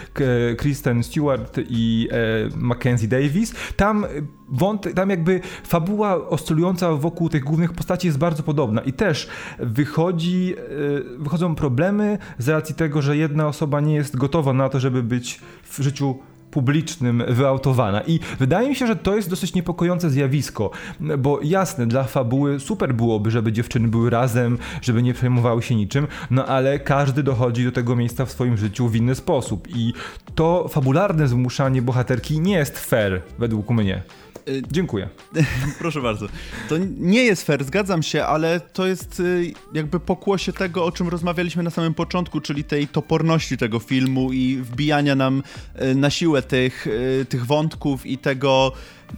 Kristen 0.58 1.04
Stewart 1.04 1.60
i 1.70 2.08
e, 2.12 2.58
Mackenzie 2.58 3.08
Davis. 3.08 3.54
Tam 3.76 4.06
wąt, 4.50 4.94
tam 4.96 5.10
jakby 5.10 5.42
fabuła 5.64 6.30
oscylująca 6.30 6.96
wokół 6.96 7.30
tych 7.30 7.44
głównych 7.44 7.74
postaci 7.74 8.08
jest 8.08 8.20
bardzo 8.20 8.44
podobna 8.44 8.82
i 8.82 8.94
też 8.94 9.28
wychodzi, 9.60 10.56
e, 10.58 11.20
wychodzą 11.20 11.56
problemy 11.56 12.18
z 12.38 12.50
racji 12.50 12.76
tego, 12.76 13.02
że 13.02 13.18
jedna 13.18 13.48
osoba 13.48 13.82
nie 13.82 13.96
jest 13.96 14.18
gotowa 14.18 14.54
na 14.54 14.70
to, 14.70 14.80
żeby 14.80 15.04
być 15.04 15.40
w 15.64 15.80
życiu 15.84 16.20
publicznym 16.52 17.24
wyautowana. 17.28 18.02
I 18.02 18.20
wydaje 18.40 18.70
mi 18.70 18.76
się, 18.76 18.88
że 18.88 18.96
to 18.96 19.16
jest 19.16 19.30
dosyć 19.30 19.54
niepokojące 19.54 20.10
zjawisko, 20.10 20.72
bo 21.18 21.40
jasne, 21.44 21.88
dla 21.88 22.04
fabuły 22.04 22.60
super 22.60 22.96
byłoby, 22.96 23.32
żeby 23.32 23.52
dziewczyny 23.52 23.88
były 23.88 24.10
razem, 24.10 24.58
żeby 24.82 25.04
nie 25.04 25.14
przejmowały 25.14 25.62
się 25.62 25.76
niczym, 25.76 26.08
no 26.32 26.46
ale 26.46 26.80
każdy 26.80 27.24
dochodzi 27.24 27.66
do 27.66 27.72
tego 27.72 27.96
miejsca 27.96 28.26
w 28.26 28.32
swoim 28.32 28.58
życiu 28.58 28.88
w 28.88 28.96
inny 28.96 29.16
sposób 29.16 29.68
i 29.76 29.94
to 30.40 30.68
fabularne 30.68 31.28
zmuszanie 31.28 31.82
bohaterki 31.82 32.40
nie 32.40 32.54
jest 32.54 32.80
fair, 32.80 33.22
według 33.40 33.70
mnie. 33.70 34.04
Y, 34.48 34.62
Dziękuję. 34.72 35.10
Proszę 35.80 36.02
bardzo. 36.02 36.28
To 36.70 36.76
nie 36.98 37.24
jest 37.24 37.44
fair, 37.44 37.64
zgadzam 37.64 38.04
się, 38.04 38.26
ale 38.26 38.60
to 38.60 38.88
jest 38.88 39.20
y, 39.20 39.54
jakby 39.74 40.00
pokłosie 40.00 40.54
tego, 40.54 40.86
o 40.86 40.92
czym 40.92 41.08
rozmawialiśmy 41.08 41.64
na 41.64 41.70
samym 41.70 41.94
początku, 41.94 42.42
czyli 42.42 42.64
tej 42.64 42.88
toporności 42.88 43.58
tego 43.58 43.80
filmu 43.80 44.34
i 44.34 44.58
wbijania 44.58 45.16
nam 45.16 45.44
y, 45.82 45.96
na 45.96 46.10
siłę 46.10 46.42
tych, 46.42 46.88
tych 47.30 47.46
wątków 47.46 48.06
i 48.06 48.18
tego 48.18 48.72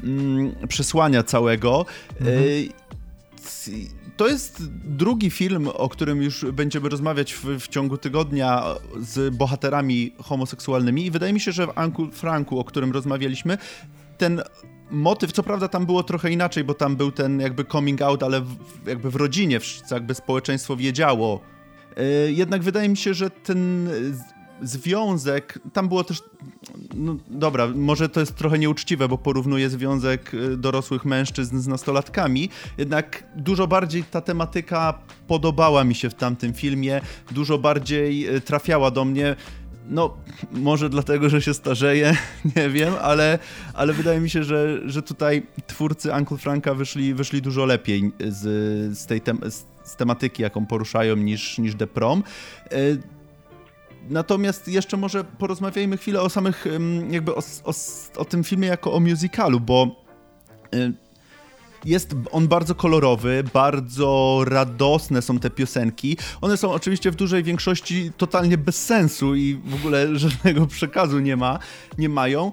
mm, 0.03 0.55
przesłania 0.67 1.23
całego. 1.23 1.85
Mhm. 2.19 2.43
To 4.21 4.27
jest 4.27 4.63
drugi 4.73 5.29
film, 5.29 5.67
o 5.73 5.89
którym 5.89 6.21
już 6.21 6.45
będziemy 6.45 6.89
rozmawiać 6.89 7.33
w, 7.33 7.45
w, 7.59 7.67
ciągu 7.67 7.97
tygodnia 7.97 8.63
z 8.99 9.35
bohaterami 9.35 10.13
homoseksualnymi 10.23 11.05
i 11.05 11.11
wydaje 11.11 11.33
mi 11.33 11.39
się, 11.39 11.51
że 11.51 11.67
w 11.67 11.73
Uncle 11.85 12.11
Franku, 12.11 12.59
o 12.59 12.63
którym 12.63 12.91
rozmawialiśmy, 12.91 13.57
ten 14.17 14.41
motyw, 14.91 15.31
co 15.31 15.43
prawda 15.43 15.67
tam 15.67 15.85
było 15.85 16.03
trochę 16.03 16.31
inaczej, 16.31 16.63
bo 16.63 16.73
tam 16.73 16.95
był 16.95 17.11
ten 17.11 17.39
jakby 17.39 17.65
coming 17.65 18.01
out, 18.01 18.23
ale 18.23 18.41
w, 18.41 18.55
jakby 18.87 19.11
w 19.11 19.15
rodzinie, 19.15 19.59
jakby 19.91 20.13
społeczeństwo 20.15 20.75
wiedziało. 20.75 21.41
Yy, 21.97 22.31
jednak 22.31 22.63
wydaje 22.63 22.89
mi 22.89 22.97
się, 22.97 23.13
że 23.13 23.29
ten 23.29 23.89
związek, 24.61 25.59
tam 25.73 25.87
było 25.87 26.03
też, 26.03 26.23
no 26.93 27.15
dobra, 27.27 27.67
może 27.75 28.09
to 28.09 28.19
jest 28.19 28.35
trochę 28.35 28.59
nieuczciwe, 28.59 29.07
bo 29.07 29.17
porównuję 29.17 29.69
związek 29.69 30.33
y, 30.33 30.57
dorosłych 30.57 31.05
mężczyzn 31.05 31.59
z 31.59 31.67
nastolatkami, 31.67 32.49
jednak 32.77 33.23
dużo 33.35 33.67
bardziej 33.67 34.03
ta 34.03 34.21
tematyka 34.21 34.99
podobała 35.27 35.83
mi 35.83 35.95
się 35.95 36.09
w 36.09 36.13
tamtym 36.13 36.53
filmie, 36.53 37.01
dużo 37.31 37.57
bardziej 37.57 38.35
y, 38.35 38.41
trafiała 38.41 38.91
do 38.91 39.05
mnie. 39.05 39.35
No, 39.89 40.17
może 40.51 40.89
dlatego, 40.89 41.29
że 41.29 41.41
się 41.41 41.53
starzeje, 41.53 42.15
nie 42.55 42.69
wiem, 42.69 42.93
ale, 43.01 43.39
ale 43.73 43.93
wydaje 43.93 44.19
mi 44.19 44.29
się, 44.29 44.43
że, 44.43 44.79
że 44.85 45.01
tutaj 45.01 45.47
twórcy 45.67 46.11
Uncle 46.11 46.37
Franka 46.37 46.73
wyszli, 46.73 47.13
wyszli 47.13 47.41
dużo 47.41 47.65
lepiej 47.65 48.11
z, 48.19 48.39
z 48.97 49.05
tej 49.05 49.21
tem 49.21 49.39
z 49.83 49.95
tematyki, 49.95 50.43
jaką 50.43 50.65
poruszają, 50.65 51.15
niż, 51.15 51.57
niż 51.57 51.75
The 51.75 51.87
Prom. 51.87 52.23
E, 54.09 54.13
natomiast 54.13 54.67
jeszcze 54.67 54.97
może 54.97 55.23
porozmawiajmy 55.23 55.97
chwilę 55.97 56.21
o 56.21 56.29
samych, 56.29 56.65
jakby 57.09 57.35
o, 57.35 57.41
o, 57.63 57.73
o 58.17 58.25
tym 58.25 58.43
filmie 58.43 58.67
jako 58.67 58.93
o 58.93 58.99
musicalu, 58.99 59.59
bo 59.59 60.05
e, 60.73 60.91
jest 61.85 62.15
on 62.31 62.47
bardzo 62.47 62.75
kolorowy, 62.75 63.43
bardzo 63.53 64.41
radosne 64.45 65.21
są 65.21 65.39
te 65.39 65.49
piosenki. 65.49 66.17
One 66.41 66.57
są 66.57 66.71
oczywiście 66.71 67.11
w 67.11 67.15
dużej 67.15 67.43
większości 67.43 68.11
totalnie 68.17 68.57
bez 68.57 68.85
sensu 68.85 69.35
i 69.35 69.61
w 69.65 69.75
ogóle 69.75 70.07
żadnego 70.19 70.67
przekazu 70.67 71.19
nie 71.19 71.37
ma, 71.37 71.59
nie 71.97 72.09
mają, 72.09 72.51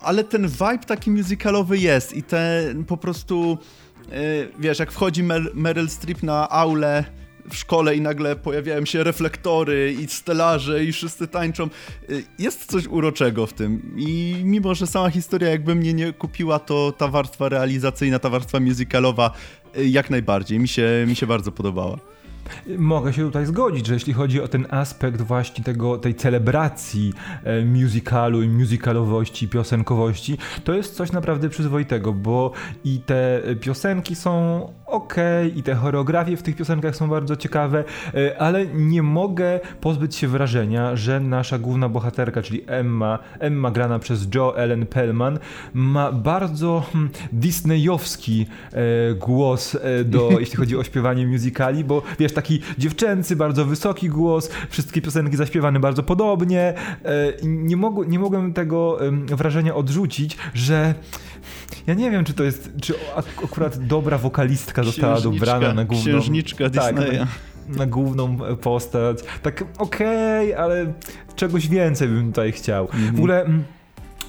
ale 0.00 0.24
ten 0.24 0.48
vibe 0.48 0.84
taki 0.86 1.10
musicalowy 1.10 1.78
jest 1.78 2.16
i 2.16 2.22
ten 2.22 2.84
po 2.84 2.96
prostu, 2.96 3.58
yy, 4.10 4.16
wiesz, 4.58 4.78
jak 4.78 4.92
wchodzi 4.92 5.22
Mer 5.22 5.50
Meryl 5.54 5.88
Streep 5.88 6.22
na 6.22 6.48
aulę 6.48 7.04
w 7.50 7.56
szkole 7.56 7.96
i 7.96 8.00
nagle 8.00 8.36
pojawiają 8.36 8.84
się 8.84 9.04
reflektory 9.04 9.96
i 10.00 10.06
stelarze 10.06 10.84
i 10.84 10.92
wszyscy 10.92 11.28
tańczą. 11.28 11.68
Y, 12.10 12.24
jest 12.38 12.70
coś 12.70 12.86
uroczego 12.86 13.46
w 13.46 13.52
tym 13.52 13.94
i 13.96 14.36
mimo, 14.44 14.74
że 14.74 14.86
sama 14.86 15.10
historia 15.10 15.50
jakby 15.50 15.74
mnie 15.74 15.94
nie 15.94 16.12
kupiła, 16.12 16.58
to 16.58 16.92
ta 16.92 17.08
warstwa 17.08 17.48
realizacyjna, 17.48 18.18
ta 18.18 18.30
warstwa 18.30 18.60
musicalowa 18.60 19.30
y, 19.78 19.88
jak 19.88 20.10
najbardziej. 20.10 20.58
Mi 20.58 20.68
się, 20.68 21.04
mi 21.08 21.16
się 21.16 21.26
bardzo 21.26 21.52
podobała. 21.52 21.98
Mogę 22.78 23.12
się 23.12 23.22
tutaj 23.22 23.46
zgodzić, 23.46 23.86
że 23.86 23.94
jeśli 23.94 24.12
chodzi 24.12 24.40
o 24.40 24.48
ten 24.48 24.66
aspekt 24.70 25.20
właśnie 25.20 25.64
tego, 25.64 25.98
tej 25.98 26.14
celebracji 26.14 27.12
e, 27.44 27.64
musicalu 27.64 28.42
i 28.42 28.48
musicalowości, 28.48 29.48
piosenkowości, 29.48 30.38
to 30.64 30.74
jest 30.74 30.94
coś 30.94 31.12
naprawdę 31.12 31.48
przyzwoitego, 31.48 32.12
bo 32.12 32.52
i 32.84 33.00
te 33.00 33.42
piosenki 33.60 34.14
są 34.14 34.60
ok, 34.88 35.14
i 35.56 35.62
te 35.62 35.74
choreografie 35.74 36.36
w 36.36 36.42
tych 36.42 36.56
piosenkach 36.56 36.96
są 36.96 37.08
bardzo 37.08 37.36
ciekawe, 37.36 37.84
e, 38.14 38.38
ale 38.42 38.66
nie 38.66 39.02
mogę 39.02 39.60
pozbyć 39.80 40.16
się 40.16 40.28
wrażenia, 40.28 40.96
że 40.96 41.20
nasza 41.20 41.58
główna 41.58 41.88
bohaterka, 41.88 42.42
czyli 42.42 42.62
Emma, 42.66 43.18
Emma 43.38 43.70
grana 43.70 43.98
przez 43.98 44.34
Joe 44.34 44.56
Ellen 44.56 44.86
Pellman, 44.86 45.38
ma 45.74 46.12
bardzo 46.12 46.82
hmm, 46.92 47.10
disneyowski 47.32 48.46
e, 48.72 49.14
głos 49.14 49.74
e, 49.74 50.04
do, 50.04 50.30
jeśli 50.40 50.56
chodzi 50.56 50.76
o 50.76 50.84
śpiewanie 50.84 51.26
musicali, 51.26 51.84
bo 51.84 52.02
wiesz, 52.18 52.32
taki 52.32 52.60
dziewczęcy, 52.78 53.36
bardzo 53.36 53.64
wysoki 53.64 54.08
głos, 54.08 54.50
wszystkie 54.68 55.02
piosenki 55.02 55.36
zaśpiewane 55.36 55.80
bardzo 55.80 56.02
podobnie. 56.02 56.74
Nie, 57.42 57.76
mogł, 57.76 58.04
nie 58.04 58.18
mogłem 58.18 58.52
tego 58.52 58.98
wrażenia 59.26 59.74
odrzucić, 59.74 60.36
że 60.54 60.94
ja 61.86 61.94
nie 61.94 62.10
wiem, 62.10 62.24
czy 62.24 62.34
to 62.34 62.44
jest, 62.44 62.70
czy 62.82 62.94
akurat 63.44 63.86
dobra 63.86 64.18
wokalistka 64.18 64.82
została 64.82 65.20
dobrana 65.20 65.74
na 65.74 65.84
główną... 65.84 66.04
Księżniczka 66.04 66.70
tak, 66.70 66.94
Disneya. 66.94 67.26
Na, 67.68 67.76
na, 67.76 67.86
główną 67.86 68.36
postać. 68.56 69.18
Tak 69.42 69.64
okej, 69.78 70.52
okay, 70.52 70.64
ale 70.64 70.92
czegoś 71.36 71.68
więcej 71.68 72.08
bym 72.08 72.28
tutaj 72.28 72.52
chciał. 72.52 72.86
W 72.86 72.94
mhm. 72.94 73.14
ogóle... 73.14 73.44
Mm, 73.44 73.64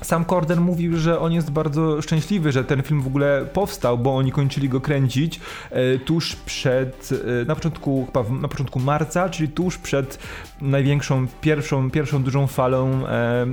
sam 0.02 0.26
Corden 0.26 0.62
mówił, 0.62 0.98
że 0.98 1.20
on 1.20 1.34
jest 1.34 1.52
bardzo 1.52 2.02
szczęśliwy, 2.02 2.52
że 2.52 2.64
ten 2.64 2.82
film 2.82 3.02
w 3.02 3.08
ogóle 3.08 3.46
powstał, 3.54 3.98
bo 3.98 4.16
oni 4.16 4.32
kończyli 4.32 4.70
go 4.70 4.82
kręcić 4.82 5.40
e, 5.72 6.00
tuż 6.00 6.36
przed, 6.36 7.10
e, 7.42 7.46
na 7.46 7.56
początku, 7.56 8.08
na 8.42 8.48
początku 8.48 8.80
marca, 8.80 9.30
czyli 9.30 9.50
tuż 9.50 9.78
przed 9.78 10.20
największą, 10.62 11.28
pierwszą, 11.42 11.92
pierwszą 11.92 12.24
dużą 12.24 12.48
falą 12.48 13.08
e, 13.08 13.46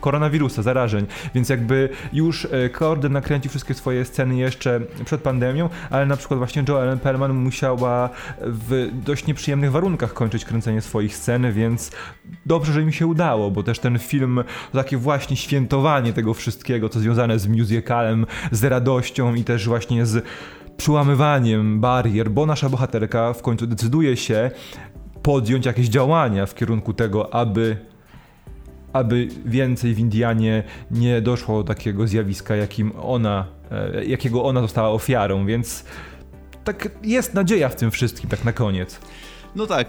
koronawirusa, 0.00 0.62
zarażeń. 0.62 1.06
Więc 1.34 1.48
jakby 1.48 1.88
już 2.12 2.44
e, 2.44 2.70
Corden 2.70 3.12
nakręcił 3.12 3.50
wszystkie 3.50 3.74
swoje 3.74 4.04
sceny 4.04 4.36
jeszcze 4.36 4.80
przed 5.04 5.20
pandemią, 5.20 5.68
ale 5.90 6.06
na 6.06 6.16
przykład 6.16 6.38
właśnie 6.38 6.64
Joellen 6.68 6.98
Perlman 6.98 7.32
musiała 7.32 8.10
w 8.40 8.88
dość 8.92 9.26
nieprzyjemnych 9.26 9.72
warunkach 9.72 10.12
kończyć 10.14 10.44
kręcenie 10.44 10.80
swoich 10.80 11.16
scen, 11.16 11.52
więc 11.52 11.90
dobrze, 12.46 12.72
że 12.72 12.82
im 12.82 12.92
się 12.92 13.06
udało, 13.06 13.50
bo 13.50 13.62
też 13.62 13.78
ten 13.78 13.98
film 13.98 14.44
takie 14.72 14.96
właśnie 14.96 15.36
świętowanie 15.36 16.12
tego 16.12 16.34
wszystkiego, 16.34 16.88
co 16.88 17.00
związane 17.00 17.38
z 17.38 17.46
musicalem, 17.46 18.26
z 18.50 18.64
radością 18.64 19.34
i 19.34 19.44
też 19.44 19.68
właśnie 19.68 20.06
z 20.06 20.24
przełamywaniem 20.76 21.80
barier, 21.80 22.30
bo 22.30 22.46
nasza 22.46 22.68
bohaterka 22.68 23.32
w 23.32 23.42
końcu 23.42 23.66
decyduje 23.66 24.16
się 24.16 24.50
podjąć 25.24 25.66
jakieś 25.66 25.88
działania 25.88 26.46
w 26.46 26.54
kierunku 26.54 26.92
tego, 26.92 27.34
aby 27.34 27.76
aby 28.92 29.28
więcej 29.44 29.94
w 29.94 29.98
Indianie 29.98 30.62
nie 30.90 31.20
doszło 31.20 31.62
do 31.62 31.74
takiego 31.74 32.06
zjawiska, 32.06 32.56
jakim 32.56 32.92
ona, 33.02 33.46
e, 33.70 34.04
jakiego 34.04 34.44
ona 34.44 34.60
została 34.60 34.88
ofiarą, 34.88 35.46
więc 35.46 35.84
tak 36.64 36.88
jest 37.02 37.34
nadzieja 37.34 37.68
w 37.68 37.76
tym 37.76 37.90
wszystkim, 37.90 38.30
tak 38.30 38.44
na 38.44 38.52
koniec. 38.52 39.00
No 39.56 39.66
tak, 39.66 39.88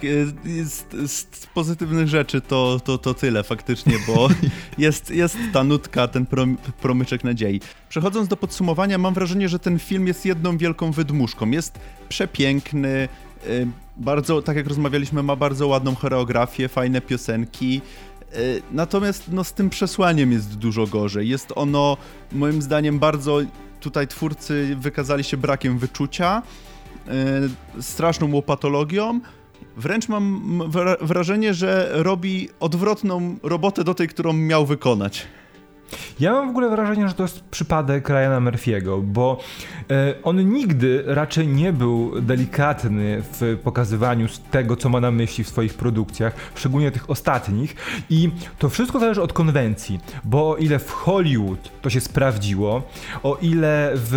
z, 0.64 1.12
z, 1.12 1.48
pozytywnych 1.48 2.08
rzeczy 2.08 2.42
to, 2.42 2.80
to, 2.84 2.98
to 2.98 3.14
tyle 3.14 3.44
faktycznie, 3.44 3.94
bo 4.08 4.30
jest, 4.78 5.12
jest 5.12 5.38
ta 5.54 5.64
nutka, 5.64 6.08
ten 6.08 6.26
prom, 6.26 6.58
promyczek 6.82 7.24
nadziei. 7.24 7.62
Przechodząc 7.90 8.28
do 8.28 8.38
podsumowania, 8.38 8.98
mam 8.98 9.14
wrażenie, 9.14 9.50
że 9.50 9.60
ten 9.60 9.80
film 9.80 10.08
jest 10.08 10.26
jedną 10.26 10.58
wielką 10.58 10.92
wydmuszką. 10.92 11.52
Jest 11.52 11.80
przepiękny, 12.10 13.08
y, 13.48 13.68
bardzo, 13.98 14.42
tak 14.42 14.58
jak 14.58 14.68
rozmawialiśmy, 14.68 15.24
ma 15.24 15.36
bardzo 15.36 15.68
ładną 15.68 15.96
choreografię, 15.96 16.68
fajne 16.68 17.02
piosenki. 17.02 17.82
Y, 18.36 18.62
natomiast 18.72 19.32
no, 19.32 19.44
z 19.44 19.54
tym 19.54 19.70
przesłaniem 19.70 20.32
jest 20.32 20.58
dużo 20.58 20.88
gorzej. 20.88 21.30
Jest 21.30 21.54
ono, 21.56 21.98
moim 22.32 22.62
zdaniem, 22.62 23.00
bardzo. 23.00 23.40
Tutaj 23.80 24.08
twórcy 24.08 24.76
wykazali 24.80 25.24
się 25.24 25.38
brakiem 25.38 25.78
wyczucia, 25.78 26.42
yy, 27.76 27.82
straszną 27.82 28.32
łopatologią 28.32 29.20
Wręcz 29.78 30.10
mam 30.10 30.62
wrażenie, 31.02 31.54
że 31.54 31.90
robi 31.94 32.50
odwrotną 32.60 33.38
robotę 33.44 33.84
do 33.84 33.94
tej, 33.94 34.08
którą 34.08 34.34
miał 34.34 34.66
wykonać. 34.66 35.28
Ja 36.20 36.32
mam 36.32 36.48
w 36.48 36.50
ogóle 36.50 36.70
wrażenie, 36.70 37.08
że 37.08 37.14
to 37.14 37.24
jest 37.24 37.44
przypadek 37.44 38.10
Ryana 38.10 38.52
Murphy'ego, 38.52 39.02
bo 39.04 39.40
e, 39.92 40.14
on 40.24 40.50
nigdy 40.50 41.04
raczej 41.06 41.48
nie 41.48 41.74
był 41.74 42.22
delikatny 42.22 43.22
w 43.22 43.58
pokazywaniu 43.64 44.28
tego, 44.52 44.76
co 44.76 44.90
ma 44.90 45.00
na 45.00 45.12
myśli 45.12 45.44
w 45.44 45.50
swoich 45.50 45.74
produkcjach, 45.74 46.36
szczególnie 46.56 46.92
tych 46.92 47.10
ostatnich. 47.10 47.76
I 48.10 48.30
to 48.60 48.70
wszystko 48.70 49.00
zależy 49.00 49.22
od 49.22 49.34
konwencji, 49.34 50.00
bo 50.24 50.50
o 50.50 50.58
ile 50.58 50.80
w 50.80 50.92
Hollywood 50.92 51.72
to 51.82 51.90
się 51.90 52.02
sprawdziło, 52.02 52.84
o 53.24 53.38
ile 53.42 53.92
w 53.96 54.16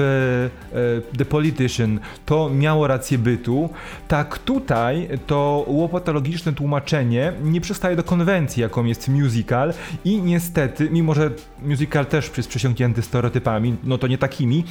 e, 1.12 1.16
The 1.18 1.24
Politician 1.24 2.00
to 2.26 2.50
miało 2.50 2.86
rację 2.86 3.18
bytu, 3.18 3.70
tak 4.08 4.38
tutaj 4.38 5.08
to 5.26 5.64
łopatologiczne 5.66 6.52
tłumaczenie 6.52 7.32
nie 7.42 7.60
przystaje 7.60 7.96
do 7.96 8.02
konwencji, 8.02 8.62
jaką 8.62 8.84
jest 8.84 9.08
musical 9.08 9.74
i 10.04 10.22
niestety, 10.22 10.88
mimo 10.90 11.14
że 11.14 11.30
musical 11.62 12.06
też 12.06 12.30
jest 12.36 12.48
przesiąknięty 12.48 13.02
stereotypami, 13.02 13.76
no 13.84 13.98
to 13.98 14.06
nie 14.06 14.18
takimi. 14.18 14.64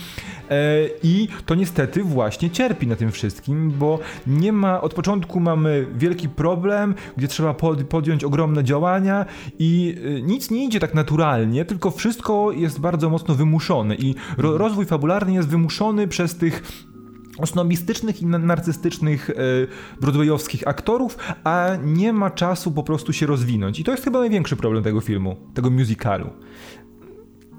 E, 0.49 0.55
I 1.03 1.27
to 1.45 1.55
niestety 1.55 2.03
właśnie 2.03 2.49
cierpi 2.49 2.87
na 2.87 2.95
tym 2.95 3.11
wszystkim, 3.11 3.71
bo 3.71 3.99
nie 4.27 4.51
ma, 4.53 4.81
od 4.81 4.93
początku 4.93 5.39
mamy 5.39 5.87
wielki 5.95 6.29
problem, 6.29 6.95
gdzie 7.17 7.27
trzeba 7.27 7.53
podjąć 7.89 8.23
ogromne 8.23 8.63
działania 8.63 9.25
i 9.59 9.95
e, 10.17 10.21
nic 10.21 10.51
nie 10.51 10.65
idzie 10.65 10.79
tak 10.79 10.93
naturalnie, 10.93 11.65
tylko 11.65 11.91
wszystko 11.91 12.51
jest 12.51 12.79
bardzo 12.79 13.09
mocno 13.09 13.35
wymuszone 13.35 13.95
i 13.95 14.15
rozwój 14.37 14.85
fabularny 14.85 15.33
jest 15.33 15.47
wymuszony 15.49 16.07
przez 16.07 16.35
tych 16.35 16.63
osnobistycznych 17.37 18.21
i 18.21 18.25
narcystycznych 18.25 19.29
e, 19.29 19.33
broadwayowskich 20.01 20.67
aktorów, 20.67 21.17
a 21.43 21.69
nie 21.83 22.13
ma 22.13 22.29
czasu 22.29 22.71
po 22.71 22.83
prostu 22.83 23.13
się 23.13 23.25
rozwinąć. 23.25 23.79
I 23.79 23.83
to 23.83 23.91
jest 23.91 24.03
chyba 24.03 24.19
największy 24.19 24.55
problem 24.55 24.83
tego 24.83 25.01
filmu, 25.01 25.37
tego 25.53 25.69
musicalu. 25.69 26.29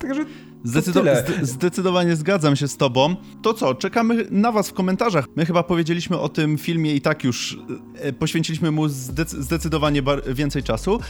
Także 0.00 0.24
Zdecydo 0.64 1.02
zdecydowanie 1.42 2.16
zgadzam 2.16 2.56
się 2.56 2.68
z 2.68 2.76
tobą. 2.76 3.16
To 3.42 3.54
co, 3.54 3.74
czekamy 3.74 4.26
na 4.30 4.52
was 4.52 4.68
w 4.68 4.72
komentarzach. 4.72 5.24
My 5.36 5.46
chyba 5.46 5.62
powiedzieliśmy 5.62 6.18
o 6.18 6.28
tym 6.28 6.58
filmie 6.58 6.94
i 6.94 7.00
tak 7.00 7.24
już 7.24 7.58
e, 7.94 8.12
poświęciliśmy 8.12 8.70
mu 8.70 8.88
zdecydowanie 8.88 10.02
więcej 10.26 10.62
czasu. 10.62 11.00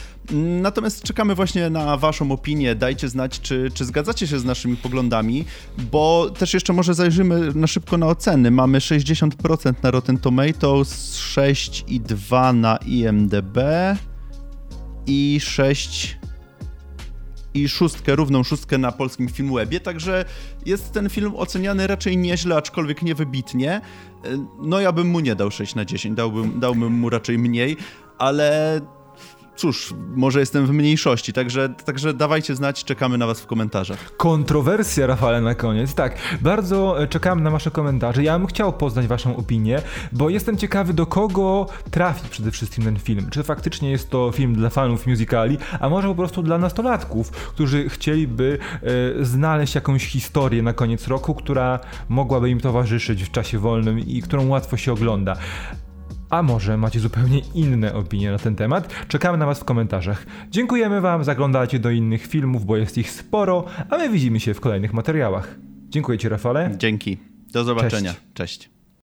Natomiast 0.61 1.03
czekamy 1.03 1.35
właśnie 1.35 1.69
na 1.69 1.97
waszą 1.97 2.31
opinię. 2.31 2.75
Dajcie 2.75 3.09
znać, 3.09 3.41
czy, 3.41 3.71
czy 3.73 3.85
zgadzacie 3.85 4.27
się 4.27 4.39
z 4.39 4.45
naszymi 4.45 4.77
poglądami, 4.77 5.45
bo 5.91 6.29
też 6.39 6.53
jeszcze 6.53 6.73
może 6.73 6.93
zajrzymy 6.93 7.51
na 7.55 7.67
szybko 7.67 7.97
na 7.97 8.07
oceny. 8.07 8.51
Mamy 8.51 8.79
60% 8.79 9.73
na 9.83 9.91
Rotten 9.91 10.17
Tomatoes, 10.17 11.13
6,2 11.35 12.55
na 12.55 12.77
IMDb 12.77 13.57
i 15.07 15.39
6 15.41 16.18
i 17.53 17.69
szóstkę, 17.69 18.15
równą 18.15 18.43
szóstkę 18.43 18.77
na 18.77 18.91
polskim 18.91 19.29
Filmwebie, 19.29 19.79
także 19.79 20.25
jest 20.65 20.91
ten 20.91 21.09
film 21.09 21.35
oceniany 21.35 21.87
raczej 21.87 22.17
nieźle, 22.17 22.55
aczkolwiek 22.55 23.01
niewybitnie. 23.01 23.81
No 24.61 24.79
ja 24.79 24.91
bym 24.91 25.07
mu 25.07 25.19
nie 25.19 25.35
dał 25.35 25.51
6 25.51 25.75
na 25.75 25.85
10, 25.85 26.15
dałbym, 26.15 26.59
dałbym 26.59 26.93
mu 26.93 27.09
raczej 27.09 27.37
mniej, 27.37 27.77
ale 28.17 28.79
cóż, 29.59 29.93
może 30.15 30.39
jestem 30.39 30.65
w 30.65 30.71
mniejszości, 30.71 31.33
także, 31.33 31.69
także 31.85 32.13
dawajcie 32.13 32.55
znać, 32.55 32.83
czekamy 32.83 33.17
na 33.17 33.27
was 33.27 33.41
w 33.41 33.45
komentarzach. 33.45 34.17
Kontrowersja, 34.17 35.07
Rafale, 35.07 35.41
na 35.41 35.55
koniec. 35.55 35.93
Tak, 35.93 36.17
bardzo 36.41 37.03
e, 37.03 37.07
czekam 37.07 37.43
na 37.43 37.51
wasze 37.51 37.71
komentarze. 37.71 38.23
Ja 38.23 38.39
bym 38.39 38.47
chciał 38.47 38.73
poznać 38.73 39.07
waszą 39.07 39.35
opinię, 39.35 39.81
bo 40.11 40.29
jestem 40.29 40.57
ciekawy, 40.57 40.93
do 40.93 41.05
kogo 41.05 41.67
trafi 41.91 42.29
przede 42.29 42.51
wszystkim 42.51 42.83
ten 42.83 42.99
film. 42.99 43.27
Czy 43.29 43.43
faktycznie 43.43 43.91
jest 43.91 44.09
to 44.09 44.31
film 44.31 44.55
dla 44.55 44.69
fanów 44.69 45.07
musicali, 45.07 45.57
a 45.79 45.89
może 45.89 46.07
po 46.07 46.15
prostu 46.15 46.43
dla 46.43 46.57
nastolatków, 46.57 47.31
którzy 47.31 47.89
chcieliby 47.89 48.59
e, 49.19 49.25
znaleźć 49.25 49.75
jakąś 49.75 50.07
historię 50.07 50.63
na 50.63 50.73
koniec 50.73 51.07
roku, 51.07 51.35
która 51.35 51.79
mogłaby 52.09 52.49
im 52.49 52.59
towarzyszyć 52.59 53.23
w 53.23 53.31
czasie 53.31 53.59
wolnym 53.59 53.99
i 53.99 54.21
którą 54.21 54.47
łatwo 54.47 54.77
się 54.77 54.93
ogląda. 54.93 55.35
A 56.29 56.43
może 56.43 56.77
macie 56.77 56.99
zupełnie 56.99 57.41
inne 57.53 57.93
opinie 57.93 58.31
na 58.31 58.37
ten 58.37 58.55
temat? 58.55 58.93
Czekamy 59.07 59.37
na 59.37 59.45
Was 59.45 59.59
w 59.59 59.63
komentarzach. 59.63 60.25
Dziękujemy 60.49 61.01
Wam, 61.01 61.23
zaglądajcie 61.23 61.79
do 61.79 61.89
innych 61.89 62.27
filmów, 62.27 62.65
bo 62.65 62.77
jest 62.77 62.97
ich 62.97 63.11
sporo, 63.11 63.65
a 63.89 63.97
my 63.97 64.09
widzimy 64.09 64.39
się 64.39 64.53
w 64.53 64.59
kolejnych 64.59 64.93
materiałach. 64.93 65.55
Dziękuję 65.89 66.17
Ci, 66.17 66.29
Rafale. 66.29 66.71
Dzięki. 66.77 67.17
Do 67.53 67.63
zobaczenia. 67.63 68.13
Cześć. 68.33 68.33
Cześć. 68.33 68.78